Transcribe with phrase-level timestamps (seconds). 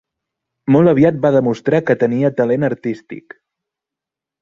[0.75, 3.41] Molt aviat va demostrar que tenia talent artístic.